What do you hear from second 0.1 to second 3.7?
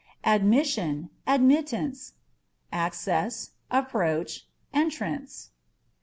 Admission, Admittance â€" access,